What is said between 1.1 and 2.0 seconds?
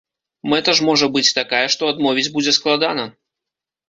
быць такая, што